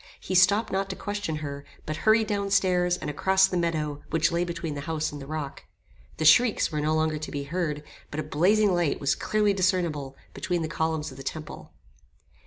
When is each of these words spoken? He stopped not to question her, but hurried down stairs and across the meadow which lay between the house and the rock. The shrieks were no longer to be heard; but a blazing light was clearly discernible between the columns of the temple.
He 0.19 0.33
stopped 0.33 0.71
not 0.71 0.89
to 0.89 0.95
question 0.95 1.35
her, 1.45 1.63
but 1.85 1.95
hurried 2.09 2.25
down 2.25 2.49
stairs 2.49 2.97
and 2.97 3.07
across 3.07 3.45
the 3.45 3.55
meadow 3.55 4.01
which 4.09 4.31
lay 4.31 4.43
between 4.43 4.73
the 4.73 4.81
house 4.89 5.11
and 5.11 5.21
the 5.21 5.27
rock. 5.27 5.65
The 6.17 6.25
shrieks 6.25 6.71
were 6.71 6.81
no 6.81 6.95
longer 6.95 7.19
to 7.19 7.29
be 7.31 7.43
heard; 7.43 7.83
but 8.09 8.19
a 8.19 8.23
blazing 8.23 8.73
light 8.73 8.99
was 8.99 9.13
clearly 9.13 9.53
discernible 9.53 10.17
between 10.33 10.63
the 10.63 10.67
columns 10.67 11.11
of 11.11 11.17
the 11.17 11.23
temple. 11.23 11.73